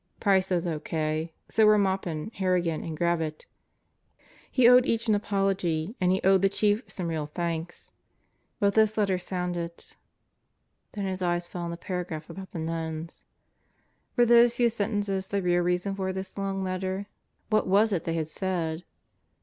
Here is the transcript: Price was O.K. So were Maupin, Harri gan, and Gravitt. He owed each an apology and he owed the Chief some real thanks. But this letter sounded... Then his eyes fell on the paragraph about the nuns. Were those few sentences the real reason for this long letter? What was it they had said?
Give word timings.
Price 0.19 0.49
was 0.49 0.65
O.K. 0.65 1.31
So 1.47 1.67
were 1.67 1.77
Maupin, 1.77 2.31
Harri 2.39 2.63
gan, 2.63 2.83
and 2.83 2.97
Gravitt. 2.97 3.45
He 4.49 4.67
owed 4.67 4.87
each 4.87 5.07
an 5.07 5.13
apology 5.13 5.95
and 6.01 6.11
he 6.11 6.19
owed 6.23 6.41
the 6.41 6.49
Chief 6.49 6.81
some 6.87 7.07
real 7.07 7.27
thanks. 7.27 7.91
But 8.59 8.73
this 8.73 8.97
letter 8.97 9.19
sounded... 9.19 9.85
Then 10.93 11.05
his 11.05 11.21
eyes 11.21 11.47
fell 11.47 11.61
on 11.61 11.69
the 11.69 11.77
paragraph 11.77 12.31
about 12.31 12.49
the 12.49 12.57
nuns. 12.57 13.25
Were 14.17 14.25
those 14.25 14.55
few 14.55 14.71
sentences 14.71 15.27
the 15.27 15.39
real 15.39 15.61
reason 15.61 15.93
for 15.93 16.11
this 16.11 16.35
long 16.35 16.63
letter? 16.63 17.05
What 17.51 17.67
was 17.67 17.93
it 17.93 18.05
they 18.05 18.15
had 18.15 18.27
said? 18.27 18.83